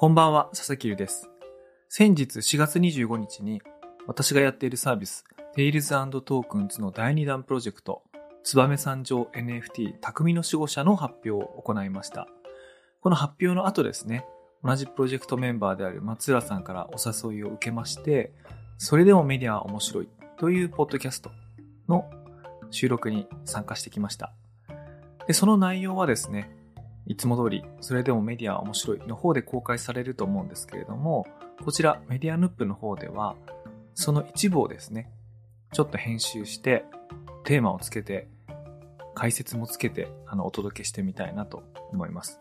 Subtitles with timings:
[0.00, 1.28] こんばんは、佐々木優です。
[1.90, 3.60] 先日4月25日に
[4.06, 8.02] 私がやっているサービス Tails Tokens の第2弾プロジェクト
[8.42, 12.26] 燕三条 NFT 匠の守護者の発表を行いました。
[13.02, 14.24] この発表の後ですね、
[14.64, 18.32] 同じプロジェクトメンバーである松浦さんからお誘いを受けまして、
[18.78, 20.08] それでもメディアは面白い
[20.38, 21.30] というポッドキャスト
[21.90, 22.08] の
[22.70, 24.32] 収録に参加してきました。
[25.26, 26.56] で、その内容はですね、
[27.10, 31.26] いつも通り、それでもメディアは面白いの方で公開されると思うんですけれども、
[31.64, 33.34] こちらメディアヌップの方では、
[33.96, 35.10] その一部をですね、
[35.72, 36.84] ちょっと編集して、
[37.42, 38.28] テーマをつけて、
[39.16, 42.40] 解説もつけて、あの、お届けしてみたいなと思います。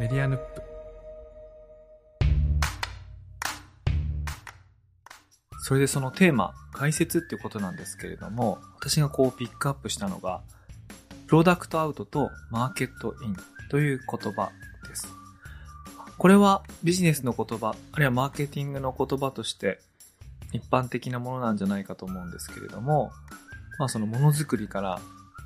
[0.00, 0.69] メディアヌップ
[5.70, 10.42] それでそのテーマ、解説っていうことなんですけれども、私がこうピックアップしたのが、
[11.28, 13.36] プロダクトアウトとマーケットイン
[13.70, 14.50] という言葉
[14.88, 15.06] です。
[16.18, 19.78] これはビジネスの言葉、あるいはマーケティングの言葉として
[20.52, 23.12] 一般的なものなんじゃないかと思うんですけれども、
[23.78, 25.00] まあそのものづくりから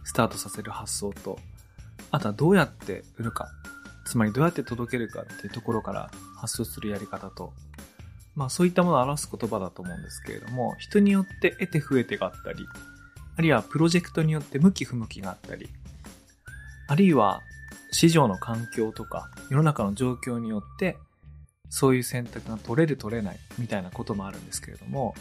[0.04, 1.38] スタートさせる発想と、
[2.10, 3.50] あとはどうやって売るか、
[4.06, 7.52] つまりどうやって届けるかっていうところから発想するやり方と、
[8.34, 12.66] まあそういったものを表す言葉だと思うんですけれども、人によって得て増えてがあったり、
[13.36, 15.68] あるいはプロジェクトによって向き不向きがあったり、
[16.88, 17.40] あるいは
[17.92, 20.96] 市場の環境とか世の中の状況によって
[21.70, 25.14] そういう選択が取れる取れないみたいなこともあるんですけれども、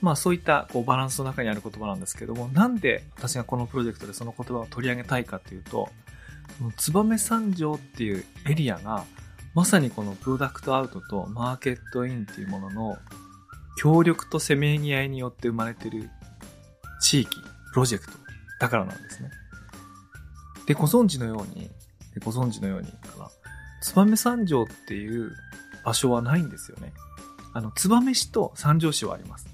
[0.00, 5.88] まあそういったこうバランスの中にある言葉なんですけども、なんで私がこのプロジェクトでその言葉を取り上げたいかというと、
[6.76, 9.04] 燕三条っていうエリアが
[9.54, 12.96] まさにこのプロダクトアウトとマーケットインっていうものの
[13.76, 16.10] 協力とせめぎ合いによって生まれてる
[17.00, 17.36] 地域、
[17.72, 18.12] プロジェクト
[18.60, 19.30] だからなんですね。
[20.66, 21.70] で、ご存知のように、
[22.24, 23.30] ご存知のようにかな、
[23.82, 25.32] 燕三条っていう
[25.84, 26.92] 場所はないんですよね。
[27.52, 29.48] あの、燕市と三条市はあります。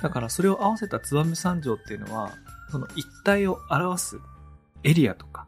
[0.00, 2.32] だからそれを合わせた燕三条っていうのは、
[2.70, 4.18] その一体を表す
[4.84, 5.46] エリアとか、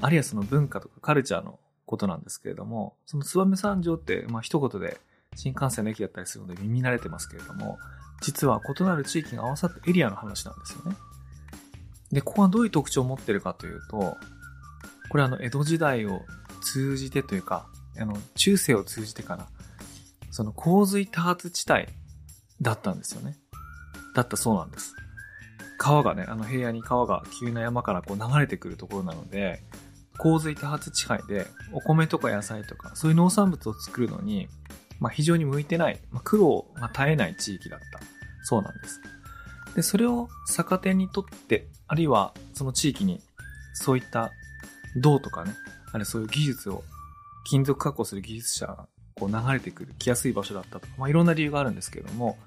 [0.00, 5.00] あるいはその文化とかカルチャーのことなんですけれども、その燕三条って、まあ一言で
[5.34, 7.78] 新幹線の駅だったりするので耳慣れてますけれども、
[8.20, 10.96] 実は異なる地域が合わさったエリアの話なんですよね。
[12.12, 14.16] で、ここはどういう特徴を持ってるかというと、
[15.10, 16.22] これあの江戸時代を
[16.62, 17.66] 通じてというか、
[17.98, 19.46] あの中世を通じてかな、
[20.30, 21.86] その洪水多発地帯
[22.60, 23.36] だったんですよね。
[24.14, 24.94] だったそうなんです。
[25.76, 29.62] 川がね、あの平野に川が急な山からこう流れてくるところなので、
[30.18, 34.48] 洪水多発地帯でお米とか野菜とかそういう農産物を作るのに、
[35.00, 38.00] まあ、非常に向いてない、まあ、苦労が絶えない地域だった
[38.44, 39.00] そうなんです。
[39.74, 43.20] で、それを逆手にとって、あるいはその地域に
[43.74, 44.30] そういった
[44.96, 45.54] 銅とかね、
[45.92, 46.84] あれそういう技術を、
[47.46, 52.38] 金属加工する技術者がこう流れてくる、来やすい場所だったとか、まあ、いろんな理由があるんですけれども、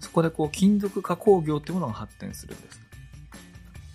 [0.00, 2.80] そこでこう金属加工業っていうものが発展するんです。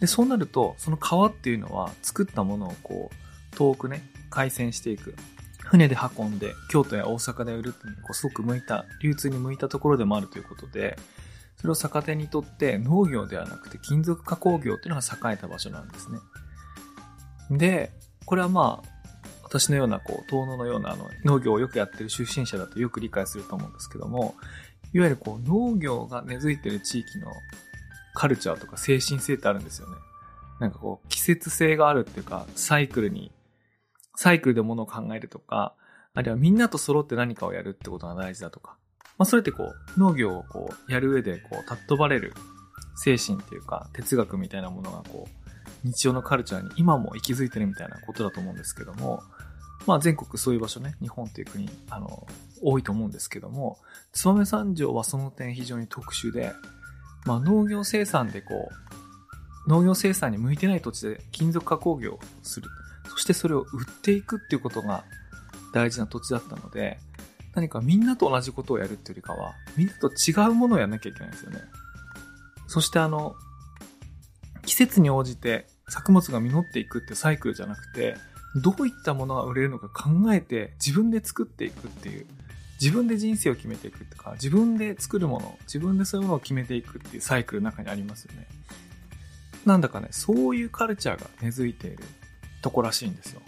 [0.02, 3.16] で、そうなると、その川っていうのは作ったものをこう、
[3.62, 4.02] 遠くね、
[4.32, 5.14] 回線していく。
[5.60, 10.98] 船で運んで、京都や大阪で売るっていうのにこうすごく向いた、流通に向いたところでもあるということで、
[11.58, 16.18] それを逆手にとって農業ではなくて金属加工業っていうのが栄えた場所なんですね。
[17.52, 17.92] で、
[18.26, 18.90] これはまあ、
[19.44, 24.36] 私のような、こう、遠野のようなあの農業をよくやってる出身者だとよく理解すると思うんですけども、
[24.94, 27.32] いわゆるこう、農業が根付いてる地域の
[28.14, 29.98] カルチャーとか精神性ってあるんですよね。
[30.60, 33.32] なんかこう、季節性があるっていうか、サイクルに、
[34.22, 35.74] サイクルで物を考えるとか、
[36.14, 38.78] あるいはみんなと揃って何かをやるってことが大事だとか。
[39.18, 42.36] まあそれってこう、農業をこう、やる上でこう、尊ばれる
[42.96, 45.48] 精神っていうか、哲学みたいなものがこう、
[45.84, 49.24] 日常のカルチャーに今も息づいてるみたいなことだと思うんですけども、
[49.88, 52.28] まあ全国そういう場所ね、日本っていう国、あの、
[52.62, 53.80] 多いと思うんですけども、
[54.14, 56.54] 燕三条はその点非常に特殊で、
[57.26, 58.70] まあ農業生産でこ
[59.66, 62.70] う、農業生産に向いてない土地で金属加工業をする。
[63.12, 65.04] そしてそれを売っていくっていうことが
[65.74, 66.98] 大事な土地だったので、
[67.54, 71.60] 何かみんなと同じことをやるっていうよりかは、みんなと違うものをやんなきゃいけないんですよね。
[72.68, 73.36] そしてあの、
[74.66, 78.16] 季節に応じて作物が実っていくってサイクルじゃなくて、
[78.56, 82.26] どういったものが売れるのか考えて自分で作っていくっていう、
[82.80, 88.48] 自分で人生を決めていくとか、自分で作るもの、自分でそういうものを決めていくっていうサイクルの中にありますよね。
[89.66, 92.04] なんだかね、そういうカルチャーが根付いている
[92.62, 93.42] とこらしいんですよ。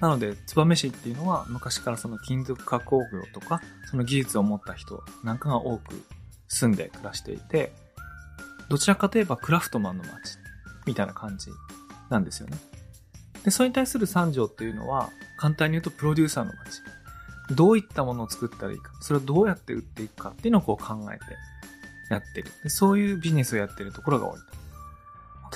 [0.00, 6.02] なので、燕市っていうのは昔からその金属加工業とか、その技術を持った人なんかが多く
[6.48, 7.72] 住んで暮らしていて、
[8.68, 10.38] どちらかといえばクラフトマンの街
[10.86, 11.50] みたいな感じ
[12.10, 12.56] なんですよね。
[13.44, 16.82] で、それに対する三条っていうのは、簡単に言うとプロデューサーの街。
[17.54, 21.24] どういったものを作ったらいいか、それをどうやって売っていくかっていうのをこう考えて
[22.10, 22.50] やってる。
[22.62, 24.61] でそういうビジネスをやってるところが多いと。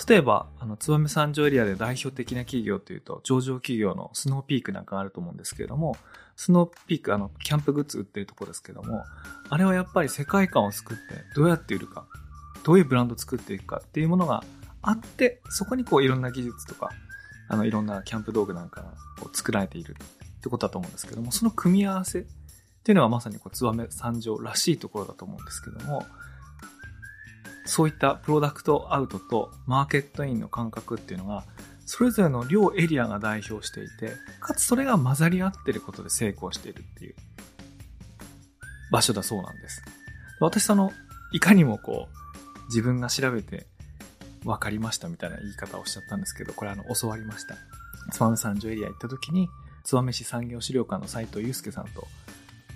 [0.09, 5.97] 例えば、あの、燕三条エリアで代表的な企業というと、上場企業のスノーピークなんかあると思うんですけれども、
[6.37, 9.05] スノーピーク、あの、キャンプグッズ売ってるところですけども、
[9.49, 11.03] あれはやっぱり世界観を作って、
[11.35, 12.07] どうやって売るか、
[12.63, 14.45] どういうブランドを作っていくかっていうものが
[14.83, 16.91] あって、そこにこういろんな技術とか、
[17.49, 18.93] あの、いろんなキャンプ道具なんかが
[19.33, 22.25] 作られているってことだと思うんですけども、その組み合わせっ
[22.85, 26.05] ていうのはまさにこう、ツバメ三条らしいところだと思うんですけども、
[27.67, 31.45] そういったプロダクトアウトとマーケットインの感覚っていうのが、
[31.85, 37.15] それぞれの両エリアが代表していて、かつそれが混ざり合ってることで成功しているっていう
[38.91, 39.83] 場所だそうなんです。
[40.41, 40.93] 私その、
[41.33, 43.67] いかにもこう、自分が調べて
[44.45, 47.57] 分かりましたみたいな言い方をしちゃったんですけど、これあの、教わりました。
[48.13, 49.49] 燕三条エリア行った時に、
[49.85, 52.07] 燕市産業資料館の斉藤祐介さんと、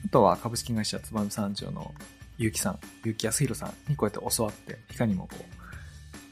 [0.04, 1.92] あとは株式会社燕三条の
[2.40, 5.44] 結城さん、結城康弘さんにこうやって教わって、いかにもこう、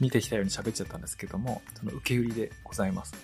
[0.00, 3.14] 見てきたように喋っちゃったんですけども、その受け売りでございます。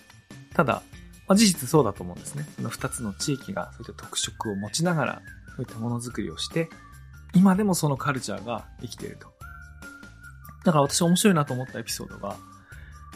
[0.52, 0.82] ただ、
[1.26, 2.44] まあ、事実そうだと思うんですね。
[2.56, 5.22] その二つの地域がそういった特色を持ちながら、
[5.56, 6.68] そういったものづくりをして、
[7.34, 9.32] 今でもそのカルチャーが生きていると。
[10.64, 12.36] だから私面白いなと思ったエピソードが、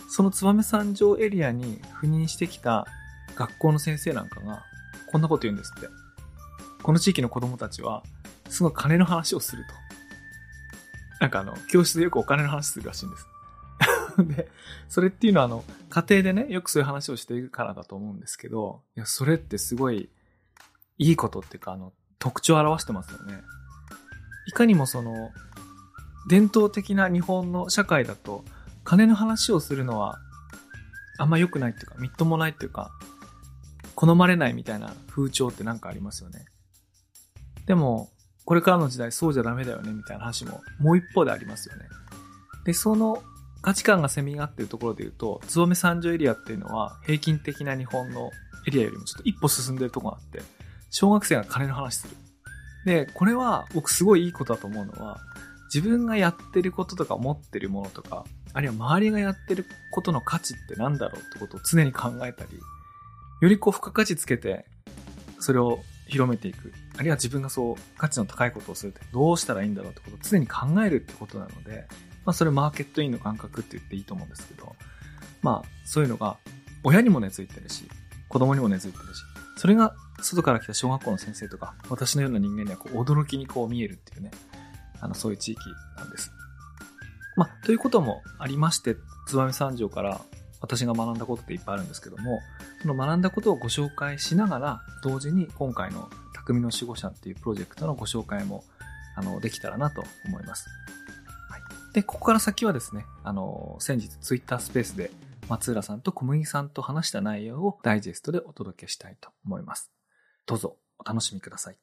[0.08, 2.86] その燕三条エリアに赴任してきた
[3.36, 4.62] 学校の先生なんかが、
[5.10, 5.88] こんなこと言うんですって。
[6.82, 8.02] この地域の子供たちは、
[8.48, 9.74] すごい金の話をすると。
[11.20, 13.26] なんかあの、教室でよくお金の話するらしいんです。
[14.18, 14.50] で、
[14.88, 20.10] それっていうのはあの、家庭でね、よくそういう話をしているからだと思うんですけど、いや、それってすごい、
[20.98, 23.42] いいことっていうか、あの、特徴を表してますよね。
[24.46, 25.30] いかにもその、
[26.28, 28.44] 伝統的な日本の社会だと、
[28.84, 30.18] 金の話をするのは、
[31.18, 32.90] あんま良くないっていうか、みっともないっていうか、
[33.94, 36.46] 好まれないみたいな風潮ってなんかありますよね。
[37.66, 38.10] でも、
[38.48, 41.84] これからの時代そうじゃダメだよねみたいな話ももう一方でありますよね。
[42.64, 43.22] で、その
[43.60, 48.30] 価値観がせみがっているところで言うと、燕三条エリアっていうのは平均的な日本の
[48.66, 50.40] エリアよりもちょっと一歩進んでるとこがあって、
[50.88, 52.16] 小学生が金の話する。
[52.86, 55.18] で、これは僕すごいいいことだと思うのは、
[55.66, 58.24] 自分がやってることとか持ってるものとか、
[58.54, 62.58] あるいは周りがやってることの価値って何だろうってことを常に考えたり、
[63.42, 64.64] よりこう付加価値つけて、
[65.38, 66.72] それを広めていく。
[66.98, 71.86] あるいは自分がそう価値の高いことをするってどうしたらいいんだろうってことを常に考えるってことなので、
[72.24, 74.74] まあそれマーケットインの感覚って言っていいと思うんですけど、
[75.40, 76.36] まあそういうのが
[76.82, 77.88] 親にも根付いてるし、
[78.28, 79.22] 子供にも根付いてるし、
[79.56, 84.32] それが外から来た小学校の先生とか、私のような人間にはこう驚きにこう見えるっていうね、
[85.00, 85.60] あの、そういう地域
[85.96, 86.32] なんです。
[87.36, 88.96] まあ、ということもありまして、
[89.28, 90.20] 燕三条から
[90.60, 92.40] 私が学んだことっていっぱいあるんですけども、
[92.82, 96.10] その学んだことをご紹介しながら、同時に今回の
[96.48, 98.64] 匠の守護者っていうプロジェクトのご紹介も、
[99.16, 100.68] あの、できたらなと思います。
[101.50, 101.60] はい。
[101.92, 105.10] で、ここから先はですね、あの、先日ツイッタースペースで
[105.48, 109.90] 松浦さんと小麦さんと話した内容をダイジェストでお届けしたいと思います。
[110.46, 111.76] どうぞお楽しみください。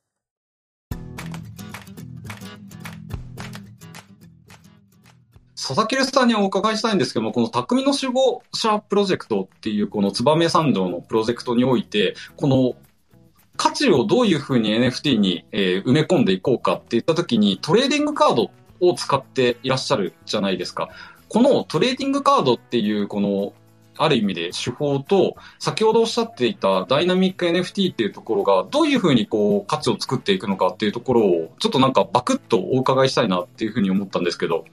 [5.56, 12.76] 佐々木さんにお伺いしたいんですけども、この匠の守護者プロジェクトっていう、この燕三条のプロジェクトにおいて、この
[13.66, 20.90] 価値をどういうふうに NFT に、えー、埋め込んでいこうかっていったときに、トレーディングカードを使っていらっしゃるじゃないですか。
[21.30, 23.54] このトレーディングカードっていう、この、
[23.98, 34.66] ある意味で手法と、先ほどおっしゃっていたダイナミック NFT っていうところが、どういうふうにこう、価値を作っていくのかっていうところを、ちょっとなんかバクッとお伺いしたいなっていうふうに思ったんですけど。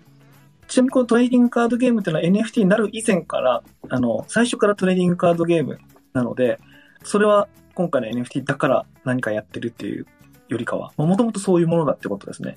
[0.69, 5.79] ちなみにこのトレーディングカードゲームっていうのは NFT になる以前から、あの、最初からトレーディングカードゲーム
[6.13, 6.61] なので、
[7.05, 10.07] それは今回の NFT だから何かやってるっていう
[10.49, 12.57] よりかは、もともとそういうものだってことですね。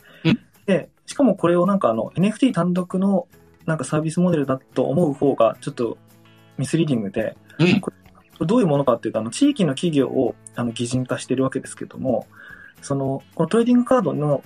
[0.66, 3.28] で、しかもこれをなんかあの NFT 単独の
[3.66, 5.98] なんかサービスモデルだと思う方がちょっと
[6.58, 7.36] ミスリーディングで、
[7.82, 7.92] こ
[8.42, 12.28] れどういうものかっていうと、あの地域の企業をあの擬人化してるわけですけども、
[12.82, 14.44] その、このトレーディングカードの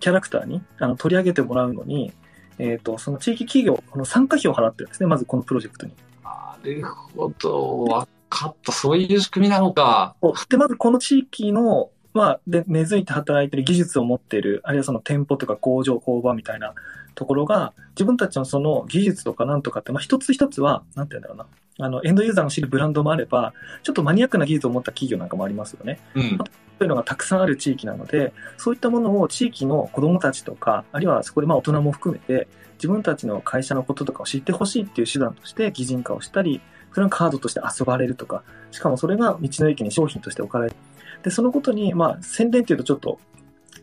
[0.00, 2.12] キャラクターにあの取り上げてもらうのに、
[2.58, 5.94] えっ、ー、と、その地域企業、この参加費を払ってるんですね、まずこのプロジェクトに。
[6.22, 8.06] なるほど。
[8.32, 8.72] わかった。
[8.72, 10.16] そういう仕組みなのか。
[10.48, 16.74] で、まずこの地域の、まあ、で、根付いて働いてる技術を持っている、あるいはその店舗とか工場、工場みたいな
[17.14, 21.46] ところが、自分たちのその技術とかなんとかって、まあ一つ一つは、なんて言うんだろうな。
[21.86, 26.00] あの、エンドユーザーの知るブランドもあれば、ちょっとマニアックな技術を持った企業なんかもありますよね。
[26.14, 26.22] うん。
[26.22, 36.60] そういうのがたくさんある地域なので、そういったものを地域の子供たちとか、あるいはそこでまあ大人も含めて、自分たちの会社のこととかを知ってほしいっていう手段として擬人化をしたり、
[36.92, 40.76] それがカードとして遊ばれるとか、しかもそれが道の駅に商品として置かれる。
[41.22, 43.18] で、そのことに、まあ、宣伝っていうとちょっと、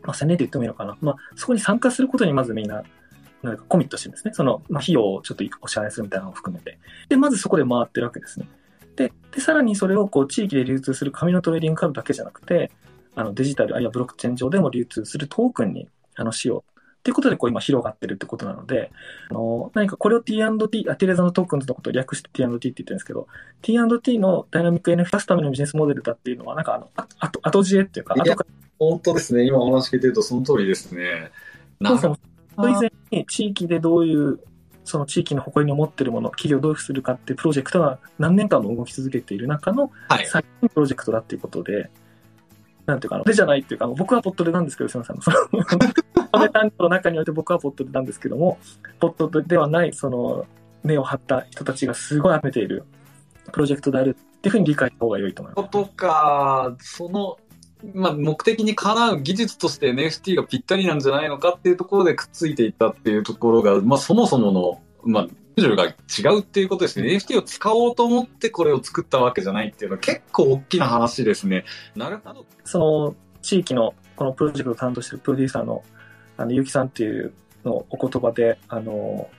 [0.04, 0.98] まあ、宣伝って言ってもいいのかな。
[1.02, 2.84] まあ、そこに参加することにまずみんな、
[3.42, 4.34] なんかコミットしてるんですね。
[4.34, 6.78] その、まあ、費用をちょっとお支払いするみたいなのを含めて。
[7.08, 8.48] で、まずそこで回ってるわけですね。
[8.96, 12.72] で、で、さらにそれをこう、地域で流通する紙のトレーディングカードだけじゃなくて、
[13.16, 16.79] あの、デジタル、あるいはブロックチェーン上でも流通するトークンに、あの、しよう。
[17.00, 18.92] っていうことで、こう今広がってるってことなので、
[19.30, 23.28] あの、何かこれを T&T、あ、テレザのトークンズのことを略して T&T って言ってるんですけど、
[23.62, 28.46] T&T のダイナミック NF 出すためのビジネスモデルだっていうのは、なんかあの、あ後、後知恵っていうか、後から
[28.80, 29.46] 本当ですね。
[29.46, 31.32] 今お話聞いてるとその通りですね。
[31.80, 32.70] なそうそう。
[32.70, 34.40] 以前に地域でどういう、
[34.84, 40.26] その地域の誇りに思ってるもの、企業をどうするかっていうプロジェクトが何年間も動き続けている中のはい。
[40.26, 41.90] 最近のプロジェクトだっていうことで、
[42.86, 46.19] なんていうかな、でじゃないっていうか、僕はポットでなんですけど、すみません。
[46.32, 48.58] その、アメタンの中において僕はポットでなんですけども、
[49.00, 50.46] ポットではない、その、
[50.84, 52.86] 根を張った人たちがすごい集めている
[53.52, 55.70] プロジェクトであるっていうふうに理解した方が良いと思います。
[55.70, 57.38] ことか、その、
[57.94, 67.08] まあ、目的にかなう技術として NFT がぴったりなんじゃないのかっていうところでくっついていったっていうところが、まあ、そもそもの、まあ、ルールが違うっていうことですね。
[67.10, 71.66] NFT を使おうと思ってこれを作ったわけじゃないっていうのは結構大きな話ですね。
[71.96, 72.46] なるほど。
[72.64, 75.84] その地域のこのプロジェクトを担当しているプロデューサーの、
[76.40, 77.34] あの、ゆうきさんっていう
[77.66, 79.30] のお言葉で、あの、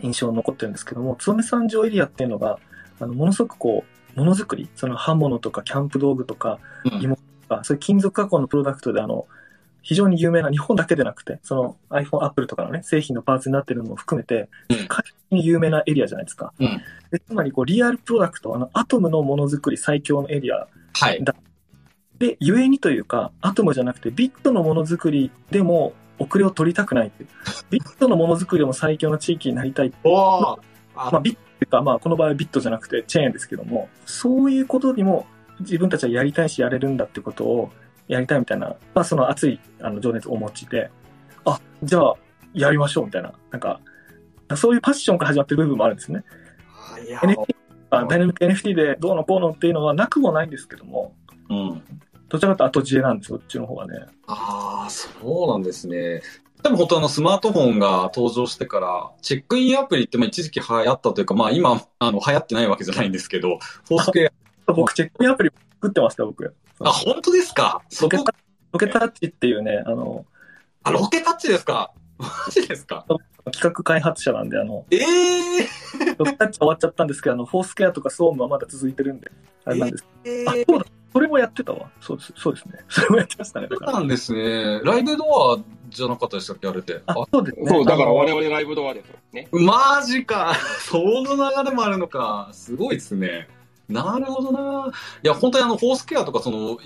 [0.00, 2.60] 印象に残ってるんですけども、燕三条エリアっていうのが、
[3.00, 3.84] あの、ものすごくこ
[4.16, 9.26] う、ものづくり、その刃物とかキャンプ道具とか、うん芋とか、そういう金属加工のプロダクトで、あの、
[9.82, 16.52] 非常に有名な、日本だけでなくて、その iPhone、Apple とかのね、製品のパーツになってるのも含めて、うん世界的に有名なエリアじゃないですか。
[16.60, 21.24] うんでつまり、こう、リアルプロダクト、あの、アトムのものづくり最強のエリアはい。
[22.20, 27.28] で、ゆえにというか、アトムじゃなくて、ビットのものづくりでも、遅れを取りたくないっていう。
[27.70, 29.92] ビットのものづくりでも最強の地域になりたい。
[30.04, 30.58] ま
[30.94, 35.26] あ、ビットっていうか、まあ、この場合はビットじゃなくて、チェーンですけども、そういうことにも、
[35.60, 37.70] 自分たちはやりたいし、やれるんだってことを、
[38.06, 40.90] やりたいみたいな、まあ、その熱い、あの、情熱をお持ちで、
[41.44, 42.14] あ、じゃあ、
[42.52, 43.80] やりましょうみたいな、なんか、
[44.56, 46.24] そういうパッションから始まってる部分もあるんですね。
[47.22, 47.54] NFT
[47.90, 51.14] あダイナミック NFT でどうのこうのっていうのはなくもないんですけども、
[51.48, 51.82] うん。
[52.30, 54.06] どちらかと後知恵なんです、そっちの方がね。
[54.26, 55.08] ああ、そ
[55.44, 56.22] うなんですね。
[56.62, 63.58] でも本当あのスマートフォンが登場してから、チェックインアプリってまあ一時期流行ったというか、まあ今、あの流行ってないわけじゃないんですけど、
[63.88, 64.32] フォースクエ
[64.66, 66.54] 僕、チェックインアプリ作ってました、僕。
[66.80, 67.82] ア、あ、本当ですか？
[67.88, 68.34] そこロケタ、
[68.72, 70.24] ロケタッチっていうね、あの、
[70.84, 71.92] あ、ロケタッチですか？
[72.18, 73.04] マジですか？
[73.52, 75.00] 企画開発者なんで、あの、ええ
[76.18, 79.30] ロケタッチ終わっちゃったんですけど、あの、フォースケアとかソームはまだ続いてるんで、
[79.64, 80.04] あれなんです。
[80.24, 80.84] ー、あ、そうだ。
[81.12, 81.90] それもやってたわ。
[82.00, 82.32] そうです。
[82.36, 82.78] そうですね。
[82.88, 83.68] それもやってましたね。
[83.70, 84.80] そうなんですね。
[84.84, 85.24] ライブド
[85.54, 87.02] アじゃなかったでしたっけあれって。
[87.06, 87.68] ああ、そうですね。
[87.68, 89.48] そう、だから我々ライブドアですよね。
[89.52, 90.54] マジか。
[90.80, 92.48] その流れもあるのか。
[92.52, 93.48] すごいですね。
[93.88, 94.92] なるほどな。
[95.22, 96.78] いや、本当にあの、フォースケアとか、その、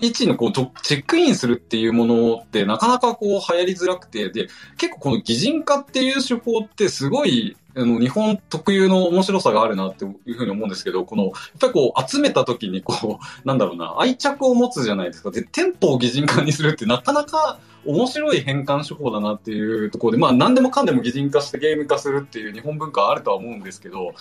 [0.00, 15.30] 一、一のこう、チェックインするっていうものってなかなかこう流行りづらくて、で、結構この擬人化っていう手法ってすごい、あの、日本特有の面白さがあるなっていうふうに思うんですけど、この、やっぱりこう、集めた時にこう、 なんだろうな、愛着を持つじゃないですか。
[15.30, 24.14] で、店舗を擬人化にするってなかなか面白い変換手法だなっていうところで、まあ何でもかんでも擬人化してゲーム化するっていう日本文化はあるとは思うんですけど、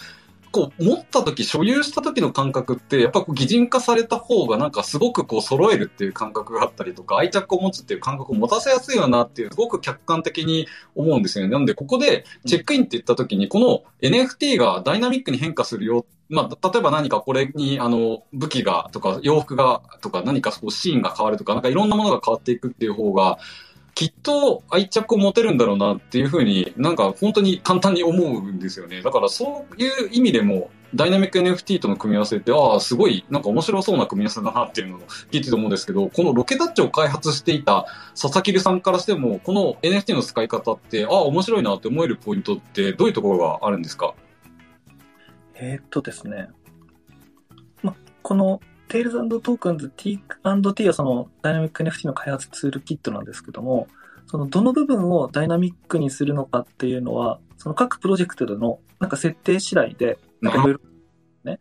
[0.52, 11.52] こう持った時、所有した時の感覚って、やっぱこう擬人化された方がなんかすごくこう揃えるっていう感覚があったりとか、愛着を持つっていう感覚を持たせやすいよなっていう、すごく客観的に思うんですよね。
[11.52, 16.06] なので、ここでチェックインって言った時に、この NFT がダイナミックに変化するよ。
[16.30, 23.38] まあ、例えば何かこれに、あの、武器がとか洋服がとか何かこうシーンが変わるとか、なんかいろんなものが変わっていくっていう方が、
[23.98, 29.02] きっと愛着を持てるんだろうなっていうふうになんか本当に簡単に思うんですよね。
[29.02, 35.00] だからそういう意味でもダイナミック NFT との組み合わせって、ああ、すごいなんか面白そうな組み合わせだなっていうのを
[35.32, 44.14] 聞いてて思うんですけど、このロケタッチを開発していた佐々木さんからしても、この NFT の使い方って、ああ、面白いなって思えるポイントってどういうところがあるんですか？
[45.56, 46.50] えーっとですね。
[47.82, 53.88] ま、この、 Tales & Tokens T&T はそのダイナミック NFT の開発ツールキットなんですけども、
[54.28, 60.80] そのどの部分をダイナミックにするのかっていうのは、その各プロジェクトでのなんか設定次第で、なんかいろいろ
[61.44, 61.60] ね。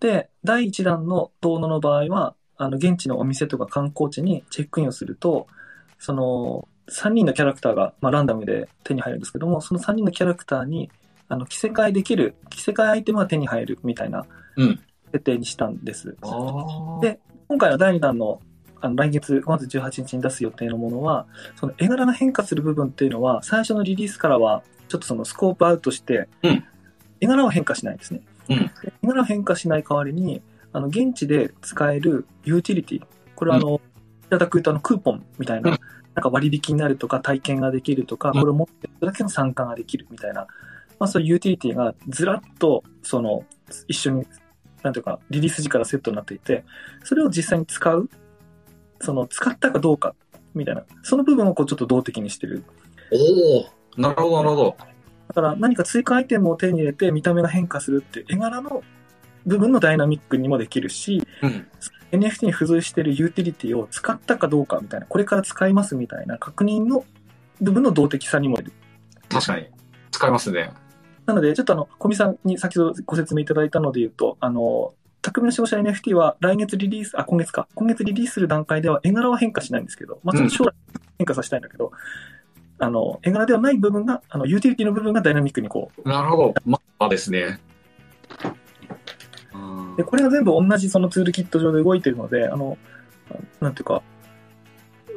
[0.00, 5.46] で、第1弾の遠野の場合は、あの、現地のお店とか観光地にチェックインをすると、
[5.98, 10.90] その、3人のキャラクターが、まあ、ランダムで手に入るんですけども、その3人のキャラクターに、
[11.28, 14.26] あの、着せ替えできる、着せ替えアイテムが手に入るみたいな
[14.56, 14.80] うん
[15.12, 16.16] 設定にしたんです。
[16.22, 18.40] あで今回は第2弾の
[18.82, 26.64] あの来月5月18日に出す予定のものは、その絵柄が変化する部分っていうのは、最初のリリースからは、ちょっとそのスコープアウトして、うん
[27.20, 28.22] 絵柄は変化しないんですね。
[28.50, 30.42] うんで絵柄を変化しない代わりに、
[30.72, 33.02] あの、現地で使えるユーティリティ。
[33.36, 33.80] これはあの、
[34.26, 35.78] いただくとあの、クーポンみたいな、うん
[36.14, 40.46] なんか割引になるとか、体験ができるとか、うんこれを持ってるだけの参加ができるみたいな、
[40.98, 43.44] まあそういうユーティリティがずらっと、その、
[43.86, 44.26] 一緒に、
[44.82, 46.64] なんていうか、リリース時からセットになっていて、
[47.04, 48.08] それを実際に使う、
[49.00, 50.14] その、使ったかどうか、
[50.54, 52.64] みたいな、その部分をこうちょっと動的にしてる。
[53.12, 54.76] おおなるほど、なるほど。
[55.28, 58.82] だから何か追加アイテムを手に入れて見た目が変化するって絵柄の
[59.46, 61.66] 部分のダイナミックにもできるし、うん。
[62.12, 67.04] NFT に付随しているユーティリティを使ったかどうかみたいな、これから使いますみたいな確認の
[67.60, 68.58] 部分の動的さにも。
[69.28, 69.66] 確かに。
[70.10, 70.70] 使いますね。
[71.26, 77.68] なので、ちょっとあの、小見さんに先ほどご説明いただいたので言うと、あの、匠の消費者 NFT は来月リリース、あ、今月か。
[77.74, 80.74] 今月リリースする段階では絵柄は変化しないんですけど、まあ、ちょっと将来
[81.18, 81.92] 変化させたいんだけど、
[82.78, 86.54] あの、絵柄ではない部分が、あの、ユーティリティの部分がダイナミックにこう、なるほど。
[86.66, 87.60] まあですね。
[89.96, 92.76] で、これが全部同じそのツールキット上で動いてるので、あの、
[93.60, 94.02] なんていうか、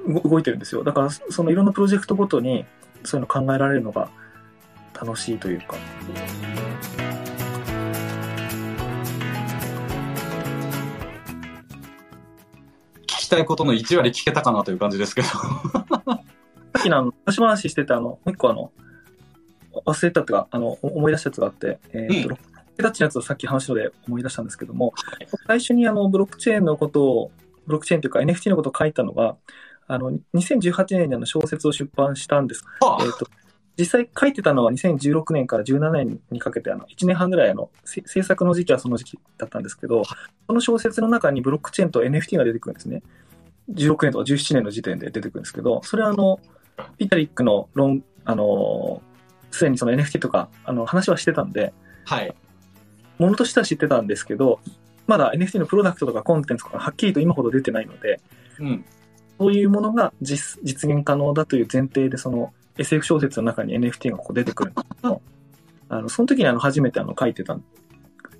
[0.08, 0.84] ご動いてるんですよ。
[0.84, 2.66] だから、そのいろんなプロジェクトごとに、
[3.04, 4.10] そういうの考えられるのが
[5.00, 5.76] 楽しいというか。
[13.04, 15.28] 聞きたいことの1割聞けたかなという感じですけど。
[15.28, 15.40] さ
[16.80, 18.72] っきのあの、昔話してたあの、もう一個あの、
[19.86, 22.40] 忘れたっていうか、あの、思い出したやつがあって、えっ、うんと、ロッ
[22.78, 24.94] クタッチのやつをさっき話ので思い出したんですけども、
[25.48, 27.32] 最初にあの、ブロックチェーンのことを、
[27.66, 29.36] ブロックチェーンというか NFT のことを書いたのが、
[29.88, 32.64] あの、2018年にあの小説を出版したんです。
[32.82, 33.28] はえっ、と、
[33.78, 40.04] 実際書いてたのは2016年から17年にかけて、あの、1年半ぐらいあの、せ制作の時期はその時期だったんですけど、
[40.48, 43.04] その小説の中にブロックチェーンと NFT が出てくるんですね。
[43.72, 46.40] 16年とか17年の時点で出てくるんですけど、それはあの、
[46.98, 49.02] ピタリックの論、あの、
[49.52, 51.74] すでにその NFT とか、あの、話はしてたんで、
[52.06, 52.34] はい。
[53.18, 54.60] ものとしては知ってたんですけど、
[55.08, 58.20] まだ NFT のプロダクトとかコンテンツとかはっきりと今ほど出てないので、
[58.60, 58.86] うん。
[59.38, 65.22] そういうものが実実現可能だという前提で、その SF 小説の中に NFT がこう出てくるんですけど、
[65.90, 67.58] あの、その時にあの初めてあの書いてた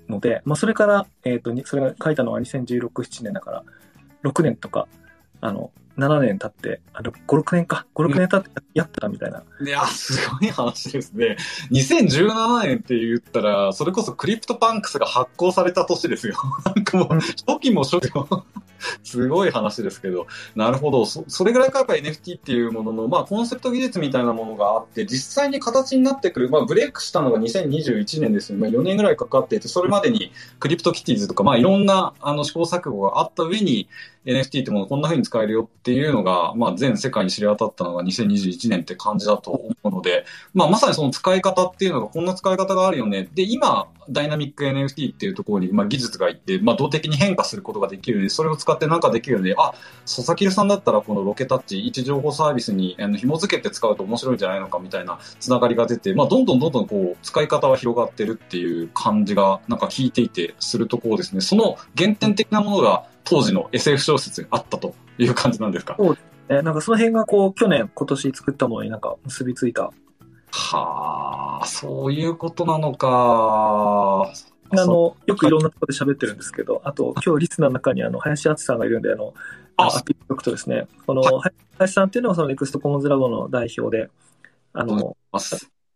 [0.08, 3.64] ので、まあそれから、えっ、と、それが書いたのは2016、7年だから、
[4.24, 4.88] 6年とか、
[5.40, 9.42] あの、7年経って、あの、5、6年か、5、6年経ってやってたみたいな。
[9.60, 11.36] いや、すごい話ですね。
[11.70, 16.34] 2017年って言ったら、それこそ CryptoPunks が発行された年ですよ。
[16.64, 18.44] なんかもう、初期も初期も、
[19.02, 20.26] すごい話ですけど。
[20.54, 21.06] なるほど。
[21.06, 28.58] そそれぐらいかやっぱり NFT っていうものの、まあコンセプト技術みたいなものがあって、実際に形になってくる、まあブレイクしたのが2021年ですね。
[28.58, 33.88] まあ4年ぐらいかかっていて、それまでにクリプトキティーズとか、まあいろんなあの試行錯誤があった上に、
[34.26, 43.28] NFT ってものこんな風に使えるよっていうのが、まあ全世界に知り渡ったのが2021年って感じだと思うので、まあまさにその使い方っていうのがこんな使い方があるよね。
[43.34, 49.72] で、今、ダイナミック NFT っていうところに、まあ技術がいって、まあ動的に変化することができるので、それを使ってなんかできるので、あ、
[50.04, 61.40] 佐々木さんだったらこのロケタッチ、位置情報サービスにあの紐付けて使うと面白いんじゃないのかみたいなつながりが出て、まあどんどんどんどんこう使い方は広がってるっていう感じがなんか聞いていてするところですね。
[61.40, 65.96] その原点的なものが当時の SF 小説にあったという感じなんですか？
[66.48, 69.90] えなんかその辺がこう、去年、今年作ったものになんか結びついた。
[70.52, 74.32] はあ、そういうことなのか。
[74.70, 79.34] あの、よくいろんなところで喋ってるんですけど、あと、今日リスナーの中にあの、林敦さんがいるんで、あの、
[79.76, 81.22] あアピールおくとですね、この、
[81.78, 84.08] 林さんっていうのはそのネクストコモンズラボの代表で、
[84.72, 85.16] あの。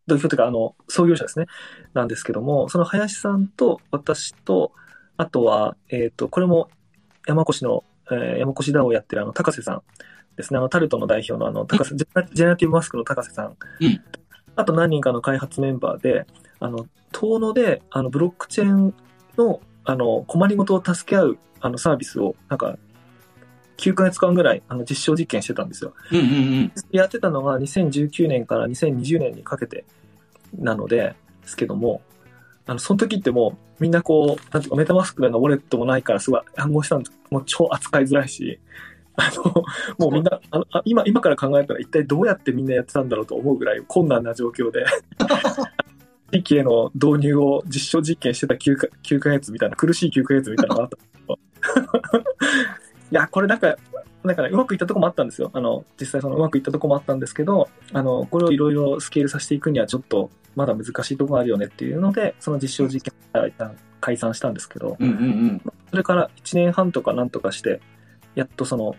[0.06, 1.46] 代表というか、あの、創業者ですね。
[1.94, 4.72] なんですけども、その林さんと私と、
[5.16, 6.68] あとは、えっ、と、これも
[7.30, 9.82] 山越の、えー山越ダオをやってるあの、高瀬さん
[10.36, 10.58] ですね。
[10.58, 13.56] あの、タルトの代表のあの、高瀬、ジェネラジェネラティブマスクの高瀬さん。
[13.80, 14.00] うん
[14.56, 16.26] あと何人かの開発メンバーで、
[16.58, 18.94] あの、遠野で、あの、ブロックチェーン
[19.38, 22.76] の、あの、困りごとを助け合う、あの、サービスを、なんか、
[23.78, 25.94] 9ヶ月間ぐらい、あの、実証実験してたんですよ。
[26.12, 26.28] うんうんう
[26.64, 26.72] ん。
[26.90, 29.84] やってたのが2019年から2020年にかけて
[30.58, 32.02] なので、ですけども、
[32.66, 38.58] あの、その時ってもう、みんなこう、なんていうか、メタマスクのウォレットもないからすごい暗号したんですもう超扱いづらいし、
[39.16, 39.64] あの、
[39.98, 44.84] もうみんな、あのあ今、今から考えたら一体どうやってみんなやってたんだろうと思うぐらい困難な状況で、
[46.32, 50.96] 地域への導入を実証実験してた 9, か9ヶ月みたいな、苦しい9ヶ月みたいなのがあった。
[53.10, 53.76] いや、これなんか、
[54.24, 55.50] だからうまくいったとこもあったんですよ。
[55.54, 65.62] あの、実際そのうまくいったとこもあったんですけど、あの、これをいろいろスケールさせていくにはちょっとまだ難しいところがあるよねっていうので、その実証実験から一旦解散したんですけど、うんうんうん。
[65.90, 67.80] それから1年半とかなんとかして、
[68.34, 68.96] やっとその、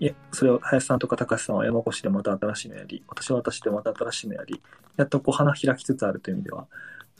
[0.00, 4.60] いや、それを林さんとか高橋さんは山越しでまた新しいのやり、私は私でまた新しいのやり、
[4.96, 6.66] やっとこう花開きつつあるという意味では、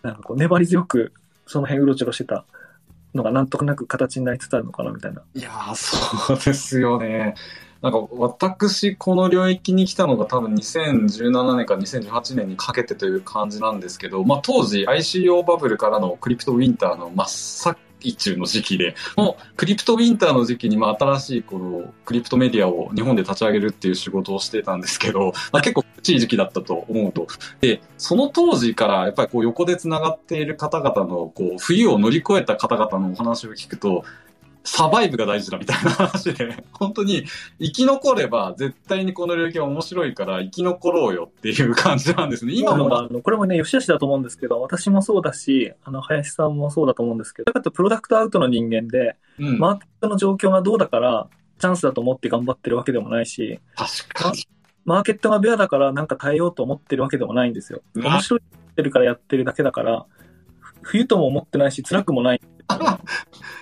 [0.03, 1.13] なんかこう粘り強く
[1.47, 2.45] その辺うろちょろしてた
[3.15, 5.23] のがなんとなく形になりつつあるのかなみたいな。
[5.35, 7.35] いやー、そうですよね。
[7.81, 17.77] なんか私、この領域に来たのが多分2017年から2018年にかけてという感じなんですけど、まあ当時 ICO バブルからのクリプトウィンターの真っ最
[18.17, 27.29] 中の時期で、もうクリプトウィンターの時期にまあ新しいこのクリプトメディアを日本で立ち上げるっていう仕事をしてたんですけど、まあ結構苦しい時期だったと思うと。
[27.61, 34.05] で、その当時からやっぱりこう横で繋がっている方々のこう冬を乗り越えた方々のお話を聞くと、
[34.71, 37.25] サバイブが大事だみたいな話で、 本当に
[37.59, 42.53] 生き残れば絶対にこの領域は面白いから生き残ろうよっていう感じなんですね。
[42.55, 51.29] 今もあのこれもね、良し悪しだと思うんですけど、私もそうだし、あの、林さんもそうだと思うんですけど、だってプロダクトアウトの人間で、うん、マーケットの状況がどうだから、
[51.59, 54.45] チャンスだと思って頑張ってるわけでもないし、確かに。
[54.85, 57.83] マーケットがベアだからなんか耐えようと思ってるわけでもないんですよ。
[57.95, 60.07] うん面白いってるからやってるだけだから、
[60.61, 62.41] ふ冬とも思ってないし、辛くもない。
[62.69, 63.01] ただ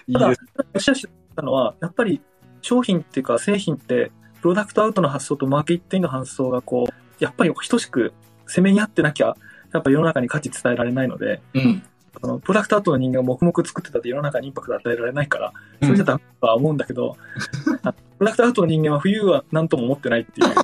[0.06, 0.40] いいです。、
[0.74, 2.20] 良し悪したのは、やっぱり
[2.60, 4.10] 商品っていうか製品って、
[4.42, 8.12] プロダクトアウトの発想とマーケットインの発想がこう、やっぱり等しく
[8.46, 9.36] 攻めに合ってなきゃ、
[9.72, 11.82] やっぱ世の中に価値伝えられないので、うん。
[12.20, 15.52] そのプロダクトアウトの人間が黙々作ってたって世の中にインパクト与えられないから、
[15.82, 17.16] それじゃダメとは思うんだけど、
[17.82, 20.48] あプロダクトアウトの人間は冬は何とも思ってないっていう。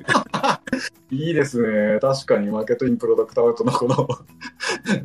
[1.11, 1.99] いいですね。
[1.99, 4.07] 確かにマーケットインプロダクトアウトのこの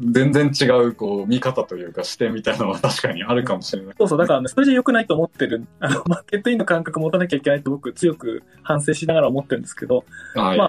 [0.10, 3.94] 全然違うこう見方というか視点みたいなのは確かにあるかもしれない。
[3.98, 10.58] そうそう、だからね、それじゃ良くないと思ってる、あの、マーケットインの感覚持たなきゃいけないと僕強く反省しながら思ってるんですけど、はい。
[10.58, 10.68] まあ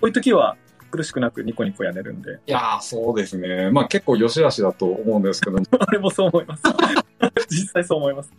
[0.00, 0.56] こういう時は
[0.90, 3.70] 苦しくなくニコニコやれるんで、いやーそうですね。
[3.70, 5.64] まあ結構良し悪しだと思うんですけども。
[5.78, 6.62] あれもそう思います。
[7.48, 8.32] 実際そう思います。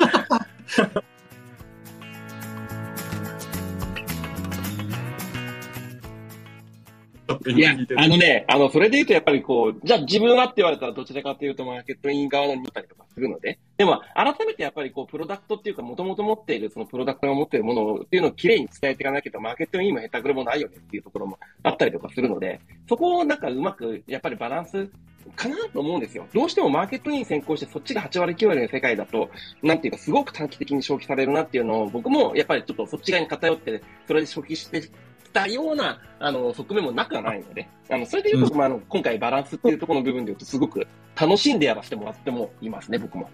[7.55, 24.89] いや、あのね、あの、それで言うとやっぱりこう、じゃあ自分はって言われたらどちらかというとマーケットイン側の見たりとかするので、でも改めてやっぱりこう、プロダクトっていうか、もともと持っているそのプロダクトが持っているものっていうのをきれいに伝えていかなきゃと、マーケットインも下手くれもないよねっていうところもあったりとかするので、そこをなんかうまく、やっぱりバランス
[25.35, 26.27] かなと思うんですよ。
[26.33, 29.29] どうしてもマーケットイン先行してそっちが8割9割の世界だと、
[29.62, 34.91] なんていうかすごく短期的に消費されるなっていうのを僕もやっぱりちょっとそっち側に偏って、それで消費してき
[35.32, 40.88] たような、あの、側面もなくはないので、あの、それで言うと、まあ、あの、今回バランスっていうところの部分で言うとすごく
[41.20, 43.30] 楽しんでやらせてもらってもいますね、僕も。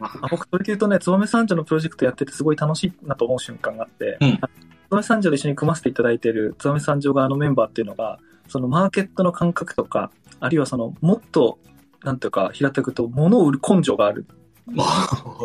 [0.00, 4.40] あ僕、それで言うとね、つばめ三条のプロジェクトやっててすごい楽しいなと思う瞬間があって、うん
[4.88, 11.58] つばめ三条で一緒に組ませていただいているつばめ三条側のメンバーっていうのが、そのマーケットの感覚とか、あるいはその、もっと、
[12.04, 14.26] なんていうか、平たく言うと、物を売る根性がある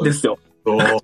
[0.02, 0.38] んですよ。
[0.66, 1.00] なるほ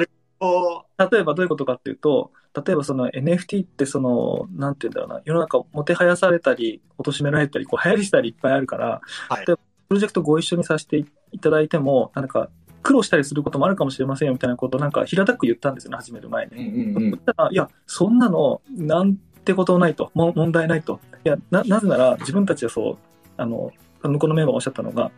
[0.00, 0.17] ど。
[0.40, 9.54] 例えばどういうことかっていうと、例えばその NFT ってその、なんていうんだろうな、世の中もてはやされたり、貶められたり、こう流行りしたりいっぱいあるから、はいで
[9.88, 10.98] プロジェクトご一緒にさせて
[11.32, 12.50] いただいても、なんか
[12.82, 16.68] 苦労したりすることもあるかもしれませんよみたいなことをなんか平たく言ったんですよね、始める前うんに。
[16.68, 21.00] うんうんそしたら、いや、そんなの、なんてことないと、も問題ないと。
[21.24, 22.96] いや、な、なぜなら自分たちはそう、
[23.36, 23.70] あの、
[24.02, 25.10] 向こうのメンバーがおっしゃったのが、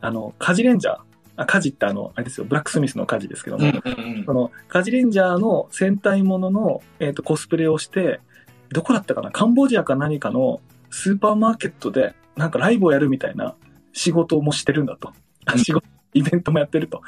[0.00, 0.98] あの、カジレンジャー、
[1.40, 8.20] あ、カジってあの、あれですよ、ブラックスミスのカジですけども、うんうんその、カジレンジャーの戦隊ものの、えっ、と、コスプレをして、
[8.68, 13.54] どこだったかなカンボジアか何かのスーパーマーケットで、なんかライブをやるみたいな
[13.92, 15.08] 仕事もしてるんだと。
[15.08, 17.00] うん仕事、イベントもやってると。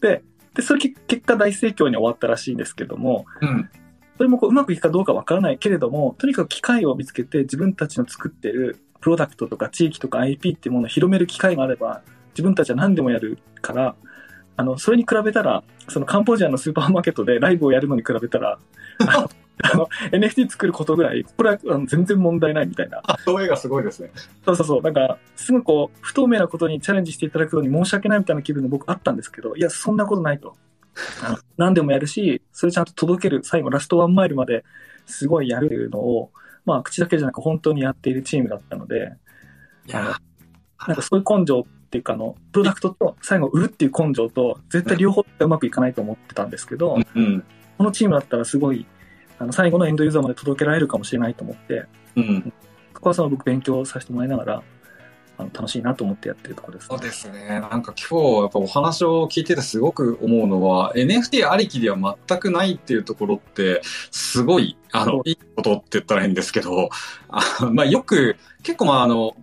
[0.00, 0.22] で、
[0.54, 3.70] で、それ結結果大盛況に終わったらしいんですけども、うん
[4.18, 12.02] それもこううまくいくかどうかわからないけれども、とにかく機会を見つけて自分たちの作ってるプロダクトとか地域とか IP っていうものを広める機会があれば、
[12.38, 13.96] 自分たちは何でもやるから、
[14.56, 18.60] あの、それに比べたら、そのカンボジアのスーパーマーケットでライブをやるのに比べたら、
[19.00, 23.00] あの、 NFT 作ることぐらい、これはあの全然問題ないみたいな。
[23.02, 24.12] あ、声がすごいですね。
[24.44, 24.82] そうそうそう。
[24.82, 30.56] なんか、すぐこう、不透明なことにチャレンジしていただくように申し訳ないみたいな気分で僕あったんですけど、いや、そんなことないと。
[31.24, 34.64] あの何でもやるし、それちゃんと届ける、最後ラストワンマイルまで
[35.06, 36.30] すごいやるのを、
[36.64, 39.12] まあ、口だけじゃなく本当にやっているチームだったので、
[39.86, 40.18] いや
[40.86, 47.44] なんかそういう根性っていうか、あの、プロダクトと最後売るっていう根性と、絶対両方うまくいかないと思ってたんですけど、うん
[47.78, 48.86] このチームだったらすごい、
[49.38, 51.84] あの、最後のエンドユーザーまで届けられるかもしれないと思って、
[52.16, 52.52] うん。
[52.92, 54.62] そこはその僕勉強させてもらいながら、
[55.38, 57.60] あの楽しいなと思ってやってるところです、そうですね。
[57.60, 66.90] なんか今日やっぱお話を聞いててすごく思うのは NFT ありきでは全くないっていうところってすごい、あの、いいことって言ったらいいんですけど、
[67.28, 69.36] あまあよく結構まああの、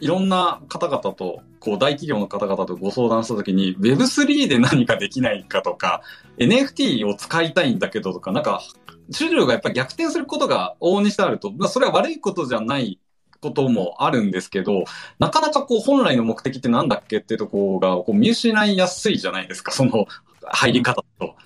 [0.00, 6.02] いろんな方々と、こう大企業の方々とご相談したときに Web3 で何かできないかとか、
[6.38, 8.62] NFT を使いたいんだけどとか、なんか、
[9.10, 12.98] 主流がやっぱ逆転することが往々にしてあると、まあそれは悪いことじゃない
[13.40, 14.84] こともあるんですけど、
[15.20, 20.06] なかなかこう本来の目的ってなんだっけってところがこう見失いやすいじゃないですか、その
[20.42, 21.36] 入り方と。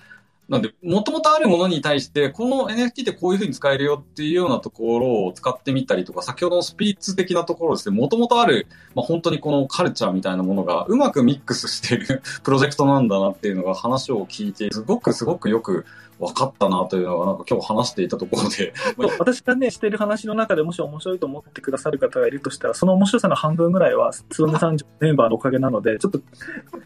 [0.49, 15.85] なんで、もともとあるものに対して、この NFT ってこういうふうに使えるよっていうようなところを使ってみたりとか、先ほどのスピーツ的なところですね、もともとある、まあ、本当にこのカルチャーみたいなものがうまくミックスしている プロジェクトなんだなっていうのが話を聞いて、すごくすごくよく
[16.19, 18.73] 分かったなというのが、なんか今日話していたところで。
[19.19, 26.19] 私がね、してる話の中でもし面白いと思ってくださる方がいるとしたら、その面白さの半分ぐらいは、つばめ三条メンバーのおかげなので、ちょっと、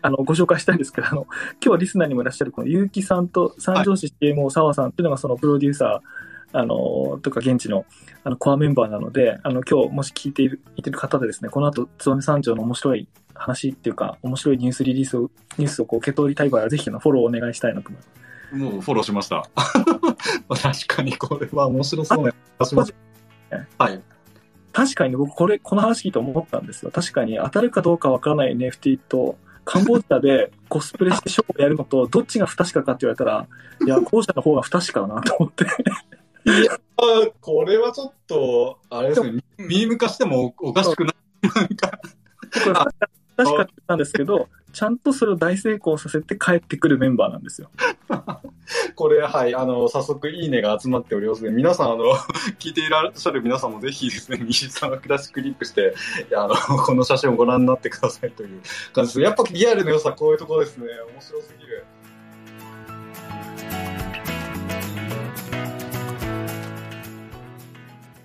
[0.02, 7.86] あの、ご紹介したいんですけど、あの、今日はリスナーにもいらっしゃる、この結城さんと三条市 CMO 沢さんっていうのがそのプロデューサー、あの、とか現地の、
[8.24, 18.21] あの、コアメンバーなので、あの、今日もし聞いている、いてる方でですね、この後、つばめ三条の面白い話っていうか、面白いニュースリリースを、ニュースをこう受け取りたい場合は、ぜひのフォローをお願いしたいなと思います。
[18.52, 19.50] もうフォローしました。
[20.50, 22.94] 確かにこれは面白そうな気がします。
[23.78, 24.02] はい。
[24.74, 26.92] 確かに僕これ、この話聞いて思ったんですよ。
[26.92, 33.48] 確かに当たるかどうかわからない NFT と、カンボジアでコスプレしてショーをやるのと、どっちが不確かかって言われたら、
[33.86, 35.66] いや、後者の方が不確かだなと思って。
[36.46, 36.78] いや、
[37.42, 41.16] これはちょっと、あれですね、ミーム化してもおかしくない。
[41.56, 42.00] なんか。
[43.38, 47.70] 確かなんですけど、ちゃんとそれを大成功させて帰ってくるメンバーなんですよ。
[48.96, 52.14] これ、はい、あの、早速いいねが集まっておりますので、皆さん、あの、
[52.60, 55.94] 聞いていらっしゃる皆さんもぜひですね、西さんがクラシックリックして、
[56.36, 58.62] あの、この写真をご覧になってくださいという
[58.94, 59.22] 感じです。
[59.22, 60.88] やっぱリアルの良さ、こういうところですね。
[61.14, 61.86] 面白すぎる。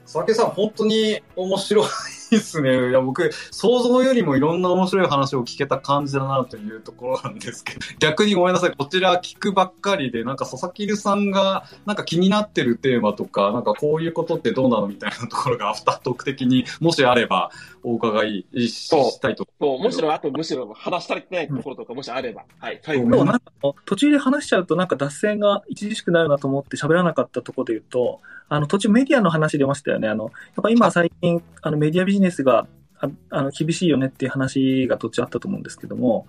[0.04, 1.86] 佐々木さん、本当に面白い
[2.30, 2.90] ですね。
[2.90, 8.72] いや、僕、想像よりもいろんな面白い話を聞けた感じだなというところなんですけど、 逆にごめんなさい。
[8.76, 17.50] こちら聞くばっかりで、なんか佐々木留さんが、なんか気になってるテーマとか、なんかこういうことってどうなのみたいなところがアフタートーク的にもしあれば
[17.88, 19.46] お伺いしたいと。
[19.60, 23.52] そう、むしろ、あとむしろ話したりないところとかもしあれば、はい、最後なんか
[23.84, 30.08] 途中で話しちゃうとなんか脱線が著しくなるなと思って喋らなかったところで言うと、あの途中メディアの話出ましたよね。
[30.08, 30.32] あの、やっ
[30.64, 32.66] ぱ今最近、あのメディアビジネスが
[32.98, 36.26] ああの厳しいよねっていう話が途中あったと思うんですけども、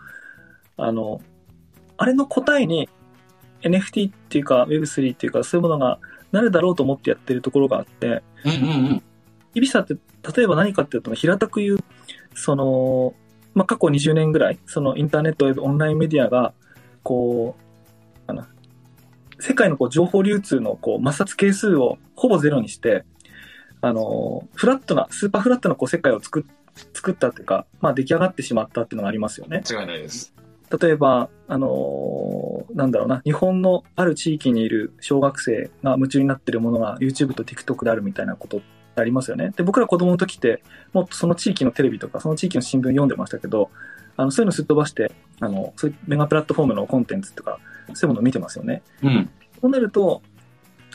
[0.77, 1.21] あの、
[1.97, 2.87] あれの答えに
[3.63, 5.97] NFT っていうか Web3 っていうかそういうものが
[6.31, 9.03] なるだろうと思ってやってるところがあって、うんうんうん。
[9.57, 9.95] 厳しさって
[10.35, 11.77] 例えば何かっていうと、平たく言う、
[12.35, 13.15] その、
[13.55, 16.53] まあ、過去20年ぐらい、そのインターネット、オンラインメディアが、
[17.01, 17.55] こ
[18.23, 18.47] う、かな、
[19.39, 23.03] 世界のこう情報流通のこう摩擦係数をほぼゼロにして、
[23.81, 26.45] あの、フラットな、スーパーフラットなこう世界を作
[26.93, 29.63] 作ったというか、まあ出来上がってしまったっていうのがありますよね。
[29.67, 30.33] 間違いないです。
[30.79, 39.51] 例えば、あのー、なんだろうな、日本のある地域にいる小学生が夢中になってるものが YouTube と TikTok であるみたいなことってありますよね。
[39.55, 43.69] で、僕ら子供の時って、もっとその地域のテレビとか、その地域の新聞読んでましたけど、
[44.15, 47.59] あの、そういうのすっ飛ばして、あの、そういうメガプラットフォームのコンテンツとか、
[47.93, 48.81] そういうものを見てますよね。
[49.03, 49.29] うん。
[49.61, 50.21] そうなると、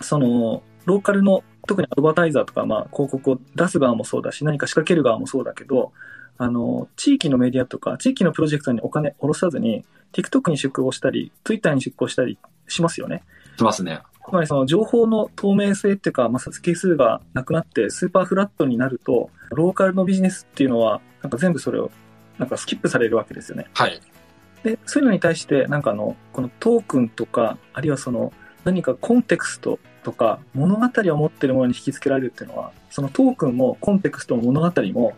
[0.01, 5.93] その、ローカルの特にアドバタイザーとか、まあ、広告を出す側もそうだし、何か仕掛ける側もそうだけど、
[6.38, 13.23] あの、地域のメディアとか、地域のプロジェクトにお金下ろさずに、TikTok に出向したり、Twitter に出向したりしますよね。
[13.57, 14.01] しますね。
[14.28, 21.90] つまりその情報の透明性っていうか、摩擦係数がなくなってスーパーフラットになると、ローカルのビジネスっていうのは、なんか全部それを、
[22.38, 23.66] なんかスキップされるわけですよね。
[23.74, 24.00] はい。
[24.62, 28.32] で、そういうのに対して、なんかあの、このトークンとか、あるいはその、
[28.64, 35.14] 何かコンテクストとか物語を持ってるものに引き付けられるっていうのは、そのトークンもコンテクストも物語も、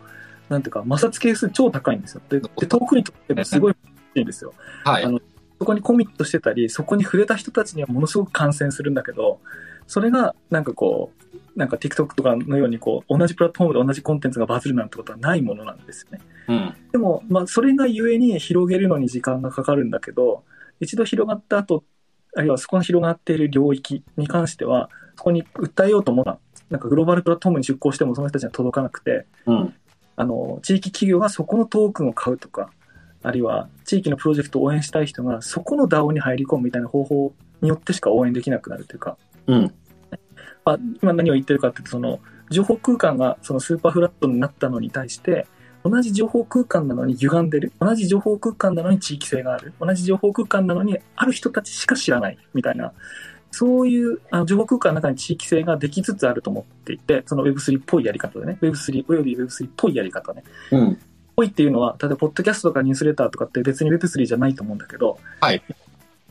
[0.49, 2.21] なんていうか摩擦係数超高いんですよ。
[2.29, 3.75] で、でトークにとってもすごい
[4.15, 4.53] いいんですよ。
[4.83, 5.03] はい。
[5.03, 5.19] あの、
[5.59, 9.39] そこにコミットしてたり、そこに触れた人たちにはものすごく感染するんだけど、
[9.87, 16.23] それがなんかこう、なんか TikTok とかのようにこう、同じプラットフォームで同じコンテンツがバズるなんてことはないものなんですよね。
[16.47, 16.75] うん。
[16.91, 20.43] でも、まあ、それがゆえに広げるのに時間がかかるんだけど、
[20.79, 21.83] 一度広がった後、
[22.35, 26.39] あるいはそこの広がっている領域に関しては、そこに訴えようと思った
[26.69, 29.73] なんかグローバルプラットフォームに出向してもその人たちには届かなくて、うん、
[30.15, 32.71] あの、地域企業がそこのトークンを買うとか、
[33.27, 39.73] あるいは地域のプロジェクトを応援したい人がそこの DAO に入り込むみたいな方法によってしか応援できなくなるというか、うん。
[40.63, 45.47] まあ、今何を言ってるかっていうと、その、情報空間がそのスーパーフラットになったのに対して、
[45.83, 47.71] 同じ情報空間なのに歪んでる。
[47.79, 49.73] 同じ情報空間なのに地域性がある。
[49.79, 52.37] 同じ情報空間なのにある人たちしか知らない。
[52.55, 52.91] みたいな。
[53.51, 58.57] そういうあの情報空間の中に地域性ができつつあると思っていて、その Web3 っぽいやり方でね。
[58.61, 60.43] Web3 および Web3 っぽいやり方ね。
[60.71, 60.99] うん。
[61.35, 65.61] ぽいっていうのは、例えば、ポッドキャストとかニュースレターとかって別に Web3 じゃないと思うんだけど、はい。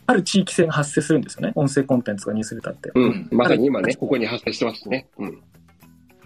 [0.07, 1.53] ある地域性が発生するんですよね。
[1.55, 2.91] 音声コンテンツがニュースレターって。
[2.93, 3.27] うん。
[3.31, 5.07] まさに今ね、ここに発生してますね。
[5.17, 5.41] うん。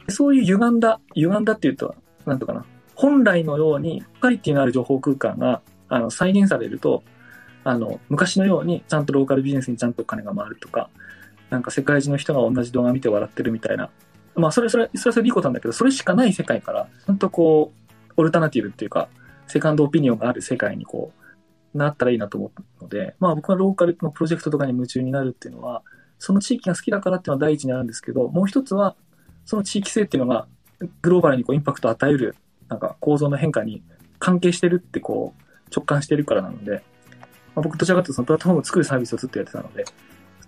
[0.10, 2.66] そういう歪んだ、歪んだっていうと、なんとかな。
[2.96, 7.04] 本来のように、カリティのある情報空間が、あの、再現されると、
[7.64, 10.90] あの、昔のように、ちゃんとローカルビジネスにちゃんとお金が回るとか、
[11.50, 13.90] なんか世界中の人が同じ動画見て笑ってるみたいな。
[14.36, 17.89] まあ、それ、それ、それはそれいいことなんだけど、それしかない世界から、ちゃんとこう、
[18.20, 19.08] オルタナティブっていうか、
[19.48, 21.14] セカンドオピニオンがある世界にこ
[21.74, 25.84] う、なったらいいなと思うので、まあ僕はローカルのプロジェクトとかに夢中になるっていうのは、
[26.18, 28.98] その地域が好きだからっていうのは第一にあるんですけど、もう一つは、
[29.46, 30.48] その地域性っていうのが、
[31.02, 32.36] グローバルにこうインパクトを与える、
[32.68, 33.82] なんか構造の変化に
[34.20, 36.84] 関係してるってこう、直感してるからなので、
[37.56, 39.86] まあ、僕どちらかというとそのプラットフォームを作るサービスをずっとやってたので、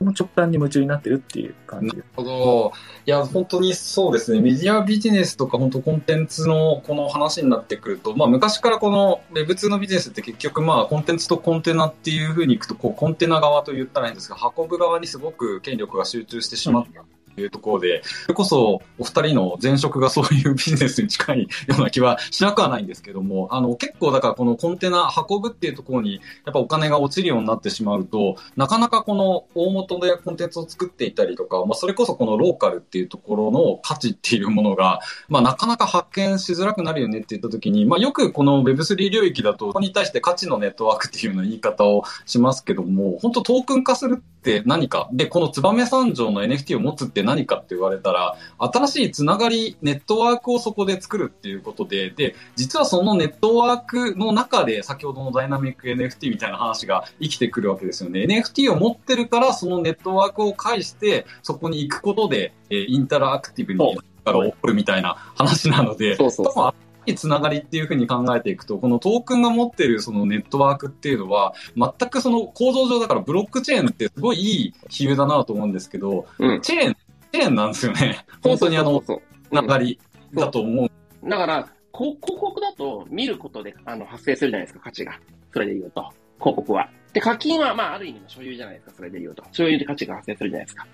[0.02, 2.74] の直感に夢中になってるっていう感じなるほど。
[3.06, 4.42] いや、本当にそうですね。
[4.42, 17.02] メディアビジネスとか本当コンテンツのこの話になってくると、まあ昔からこの Web2 のビジネスって結局まあコンテンツとコンテナっていうふうにいくと、こうコンテナ側と言ったらいいんですが、運ぶ側にすごく権力が集中してしまった。
[17.02, 26.16] というところで、それこそお二人の前職がそういうビジネスに近いような気はしなくはないんですけども、あの結構だからこのコンテナ運ぶっていうところに
[26.46, 58.22] やっぱお金が落ちるようになってしまうと、なかなかこの大元でコンテンツを作っていたりとか、まあそれこそこのローカルっていうところの価値っていうものが、まあなかなか発見しづらくなるよねって言った時に、まあよくこの Web3 領域だと、ここに対して価値のネットワークっていうような言い方をしますけども、本当トークン化するって何か、で、この燕三条の NFT を持つって何かって言われたら、新しいつながり、ネットワークをそこで作るっていうことで、で、実はそのネットワークの中で、先ほどのダイナミック NFT みたいな話が生きてくるわけですよね。
[58.22, 66.74] NFT を持ってるから、そのネットワークを介して、そこに行くことで、えー、インタラクティブにが起こるみたいな話なので、そうそうそう
[67.16, 76.98] つながりっていうふうに考えていくと、このトークンが持ってるそのネットワークっていうのは、全くその構造上だからブロックチェーンってすごいいい比喩だなと思うんですけど、うん、チェーン、
[77.32, 78.26] チェーンなんですよね。
[78.44, 80.00] 本当にあの、つながり
[80.34, 81.30] だと思う。
[81.30, 85.20] だから、広告だと見ることであの発生するじゃないですか、価値が。
[85.54, 86.10] それで言うと。
[86.40, 86.90] 広告は。
[87.14, 89.44] で、課金は、まあ、ある意味の所有じゃないですか、それで言うと。
[89.52, 90.88] 所有で価値が発生するじゃないですか。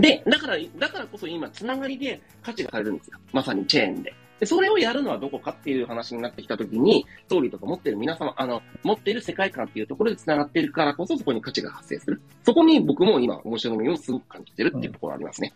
[0.00, 3.18] で、だから、だからこそ今、つながりで価値がされるんですよ。
[3.32, 4.14] まさにチェーンで。
[4.42, 12.20] で、それをやるのはどこかっていう話になってきたときに、ストーリーとか持ってる皆様、あの、持っている世界観っていうところで繋がっているからこそ、そこに価値が発生する。
[12.42, 15.54] そこに僕も今、面白みをすごく感じてるっていうところありますね。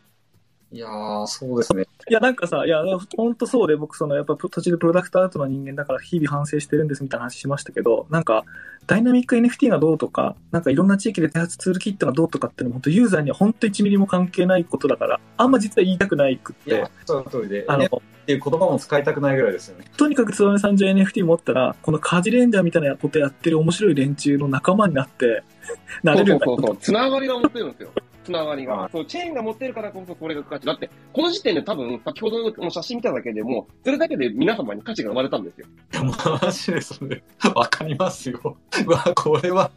[0.70, 1.82] いやー、そうですね。
[2.08, 2.80] いや、なんかさ、いや、
[3.16, 8.44] ほんとそうで、僕、その、やっぱ途中でプロダクトアートの人間だから日々反省してるんですみたいな話しましたけど、なんか、
[8.86, 16.70] ダイナミック NFT がどうとか、なんかいろんな地域で開発ツールキットがどうとかっていうのも、本当ユーザーには本当1ミリも関係ないことだから、あんま実は言いたくないくって。
[16.70, 17.64] いや、その通りで。
[17.66, 17.84] あの、
[18.26, 19.84] っていう言葉も使いたくないぐらいですよね。
[19.96, 25.44] とにかくつばめさんじゃ NFT 持ったら、このカジレンジャーみたいなことやってる面白い連中の仲間になって、
[26.02, 26.76] なれるんだそうそうそう。
[26.78, 27.90] つながりが持ってるんですよ。
[28.26, 28.88] つながりが。
[28.92, 30.66] そう、チェーンが持ってるからこそこれが価値。
[30.66, 35.66] だって、この時点で多分、先ほどの写真見ただけでも、それだけで皆様に価値が生まれたんですよ。
[35.92, 36.02] いや、
[36.42, 37.22] マジでそれ、
[37.54, 38.56] わかりますよ。
[38.86, 39.70] うわ、これは、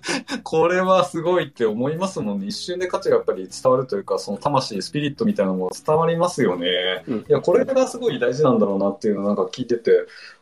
[0.44, 2.48] これはすごいって思いますもんね。
[2.48, 7.04] 一瞬で価値がやっぱり伝わるというか、その魂、スピリットみたいなのも伝わりますよね。
[7.08, 9.92] うん、いや、これがすごい大事なんだろうなっていうのをなんか聞いてて、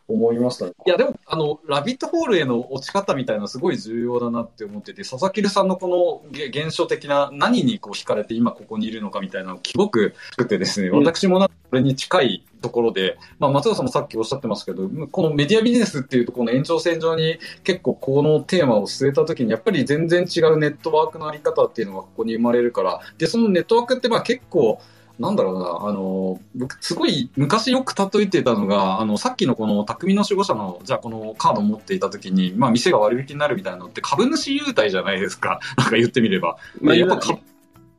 [0.08, 0.72] 思いましたね。
[0.86, 24.80] いや、でも、あの、ラビットホールへの落ち方みたいなのすごい重要だなって思ってて、佐々木さんのこの現象的な何にこう惹かれて今ここにいるのかみたいなのすごくくてですね、私もなこれに近いところで、まあ、松尾さんもさっきおっしゃってますけど、このメディアビジネスっていうところの延長線上に結構このテーマを据えたときに、やっぱり全然違うネットワークのあり方っていうのがここに生まれるから、で、そのネットワークってまあ結構、
[25.20, 35.60] なんだろうな、あの、僕、すごい昔よく例えてたのが、あの、さっきのこの匠の守護者の、じゃあこのカードを持っていた時に、まあ店が割引になるみたいなのって株主優待じゃないですか。
[35.78, 36.58] なんか言ってみれば。
[36.82, 37.20] まあ、やっぱ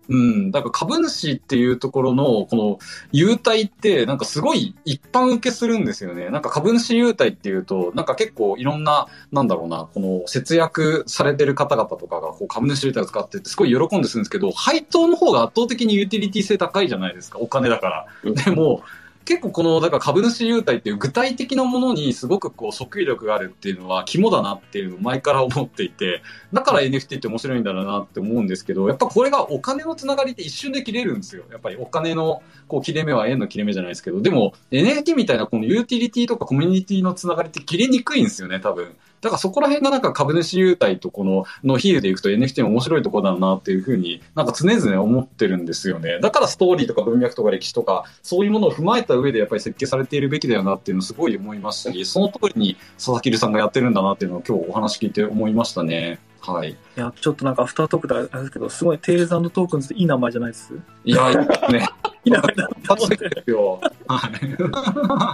[0.09, 0.51] うん。
[0.51, 2.79] だから株主っていうところの、この、
[3.13, 6.31] 優待って、なんかすごい一般受けするんですよね。
[6.31, 17.39] なんか株主優待っていうと、なんか結構いろんな、なんだろうな、この節約されてる方々とかがこう株主優待を使ってて、すごい喜んでするんですけど、配当の方が圧倒的にユーティリティ性高いじゃないですか。
[17.39, 18.45] お金だから。
[18.45, 18.83] でも、
[19.29, 31.45] 結構この、だから株主優待っていう具体的なものにすごくこう即位力があるっていうのは肝だなっていうのを前から思っていて、だから NFT って面白いんだろうなって思うんですけど、やっぱこれがお金のつながりって一瞬で切れるんですよ。
[31.51, 38.97] やっぱりお金のこう切れ目は円の切れ目じゃないですけど、でも NFT みたいなこのユーティリティとかコミュニティのつながりって切れにくいんですよね、多分。
[39.21, 46.19] だからそこら辺がなんか株主優待とこののヒールでいくと NFT 面白いところだなっていうふうになんか常々思ってるんですよね。
[46.21, 56.19] だからストーリーとか文脈とか歴史とかそういうものを踏まえた上でやっぱり設計されているべきだよなっていうのをすごい思いますし、その通りに佐々木さんがやってるんだなっていうのを今日お話聞いて思いましたね。
[56.41, 56.71] はい。
[56.71, 60.73] いや、ちょっとなんかアフタートークであれですけど、すごいテールズトークンズっていい名前じゃないです
[61.05, 61.35] いや、
[61.69, 61.89] ね。
[62.25, 63.17] いい名前だと思って。
[63.17, 63.81] ですよ。
[64.07, 64.29] は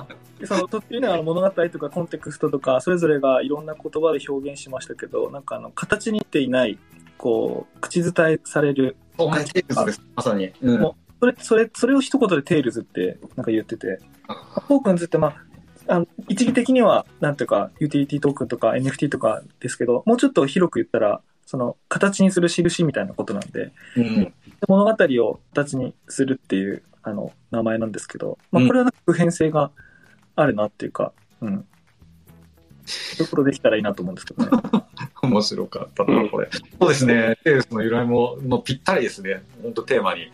[0.08, 0.14] い。
[0.46, 6.78] その途中には物語とかコンテクストとか、それぞれがいろんな言葉で表現しましたけど、なんかあの、形にっていない、
[7.16, 10.02] こう、口伝えされる、 Tales です。
[10.16, 10.52] まさに。
[10.62, 10.80] うん。
[10.80, 14.00] もそれ、それ、それを一言で Tales ってなんか言ってて、
[14.68, 15.34] Tokens ってまあ、
[15.86, 24.34] あの一義的には、なんていうか、ユーティリティトークンとか NFT とかですけど、もうちょっと広く言ったら、その、形にする印みたいなことなんで、うん。
[24.68, 29.70] 物語を形にするっていう、あの、名前なんですけど、まあ、うんこれはなんか普遍性が
[30.36, 31.66] あるなっていうか、うん。
[32.86, 34.50] そういうことできたらいいなと思うんですけどね。
[35.22, 36.48] 面白かったな、これ。
[36.80, 37.38] そうですね。
[37.44, 39.42] テイルズの由来も、もうぴったりですね。
[39.62, 40.30] 本当テーマに。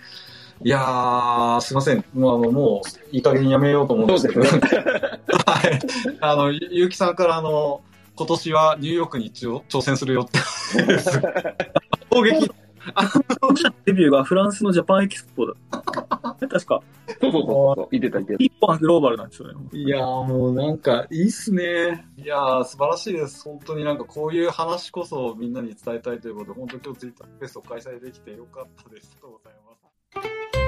[0.62, 2.05] いやー、すいません。
[2.12, 4.42] もう、あの、もう、いい加減やめようと思うんですけど。
[4.44, 5.80] はい。
[6.20, 7.82] あの、ゆゆうきさんから、あの、
[8.16, 10.38] 今年はニューヨークに一応挑戦するよって。
[12.11, 12.51] 攻撃。
[13.85, 15.55] デビューがフランスのジャパンエキスポだ。
[15.70, 16.83] 確か、
[17.20, 17.43] そうそうそう
[17.76, 17.89] そう。
[17.91, 19.55] 言ってた言って一本はグローバルなんですよね。
[19.72, 22.09] いやーもうなんかいいっすね。
[22.16, 23.45] いやー素晴らしいです。
[23.45, 29.11] 本当になんかこういう話こそみんなに伝えたいということで、本当今日ツイッターフェスを開催できてよかったです。
[29.12, 30.61] ありがとうございます。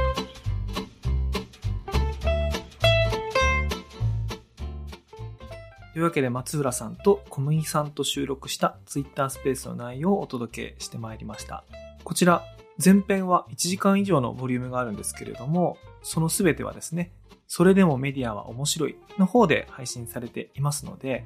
[5.92, 11.64] というわけで松浦さんと小麦さんと収録したツイッタースペースの内容をお届けしてまいりました。
[12.04, 12.42] こちら、
[12.82, 17.12] 前編は1時間以上のボリュームがあるんですけれども、そのすべてはですね、
[17.46, 21.24] それでもメディアは面白いの方で配信されていますので、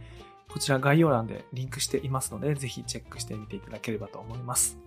[0.53, 4.79] こちら概要欄でリンクしていますので、ぜひチェックしてみていただければと思います。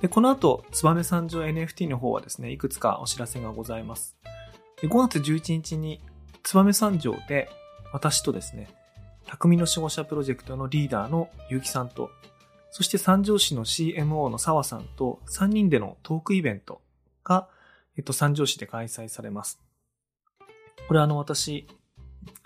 [0.00, 4.16] で、この後、燕三条 NFT の方はですね、いくつかお知らせがございます。
[4.80, 6.00] で5月11日に、
[6.42, 7.48] 燕三条で
[7.92, 8.68] 私とですね、
[9.26, 12.10] 匠の守護者プロジェクトのリーダーの結城さんと、
[12.76, 16.82] そして三条市の CMO の沢さんと3人でのトークイベント
[17.24, 17.48] が、
[17.96, 19.58] えっと、三条市で開催されます。
[20.86, 21.66] これあの私、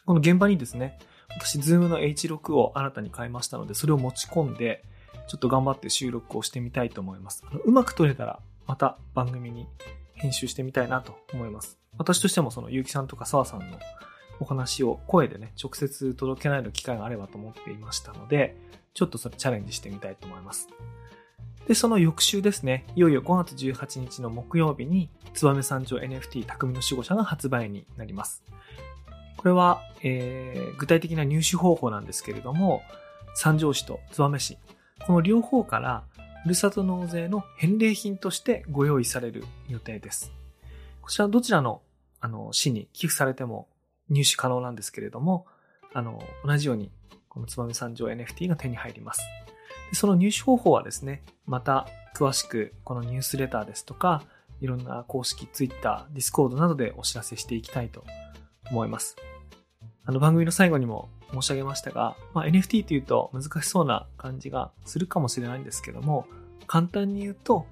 [0.06, 1.00] この現場にですね、
[1.30, 4.84] 私、ズームの H6 を新たに買いましたので、それを持ち込んで、
[5.26, 7.42] ちょっと頑張って収録をしてみたいと思います。
[7.50, 9.66] あのうまく撮れたら、また番組に
[10.14, 11.80] 編集してみたいなと思います。
[11.98, 13.80] 私としてもその結城さんとか沢さんの
[14.38, 20.68] お話を声でね、直接届けられる機会があればと思っていましたので、ちょっとそれチャレンジしてみたいと思います。
[21.66, 28.42] で、その翌週ですね、いよいよ5月18日の木曜日に、燕三条 NFT 匠の守護者が発売になります。
[29.36, 32.82] これは、えー、具体的な入手方法なんですけれども、
[33.34, 34.58] 三条市と燕市、
[35.06, 36.04] この両方から、
[36.42, 40.32] ふるさと納税の返礼品としてご用意される予定です。
[41.02, 41.82] こちらどちらの、
[42.20, 43.68] あの、市に寄付されても
[44.08, 45.46] 入手可能なんですけれども、
[45.92, 46.90] あの、同じように、
[47.30, 49.22] この燕三条 NFT が手に入ります。
[49.92, 54.22] その入手方法はですね、また詳しくこのニュースレターですとか、
[54.60, 58.04] いろんな公式 Twitter、Discord などでお知らせしていきたいと
[58.70, 59.16] 思います。
[60.04, 66.26] あの番組の最後にも申し上げましたが、まあ、NFT というと難しそうな感じがするかもしれないんですけども、
[66.66, 67.66] 簡単に言うと、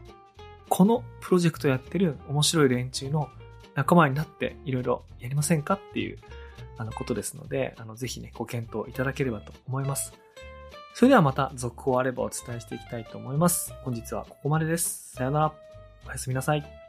[0.69, 3.29] このプロジェクトやってる面白い連中の
[3.75, 6.19] 仲間になっていろいろやりませんかっていう
[6.79, 10.15] あのことですので、あのぜひね、ご検討いただければと思います。
[10.95, 13.73] それではまた続報あればお伝えしていきたいと思います。
[13.83, 15.13] 本日はここまでです。
[15.15, 15.53] さよなら。
[16.07, 16.88] おやすみなさい。